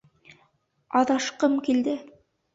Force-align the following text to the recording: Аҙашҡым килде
Аҙашҡым 1.01 1.61
килде 1.69 1.97